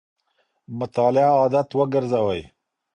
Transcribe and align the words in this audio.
مطالعه 0.79 1.31
عادت 1.39 1.69
وګرځوئ. 1.79 2.41